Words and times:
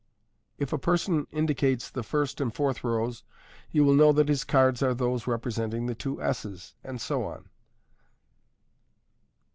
If 0.57 0.73
a 0.73 0.79
person 0.79 1.27
indi 1.31 1.53
cates 1.53 1.87
the 1.87 2.01
first 2.01 2.41
and 2.41 2.51
fourth 2.51 2.83
rows, 2.83 3.23
you 3.69 3.83
will 3.83 3.93
know 3.93 4.11
that 4.13 4.29
his 4.29 4.43
cards 4.43 4.81
are 4.81 4.95
those 4.95 5.27
representing 5.27 5.85
the 5.85 5.93
two 5.93 6.19
S's, 6.19 6.73
and 6.83 6.99
so 6.99 7.23
on. 7.23 7.49